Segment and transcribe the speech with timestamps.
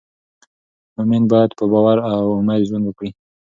[0.95, 3.09] مؤمن باید په باور او امید ژوند وکړي.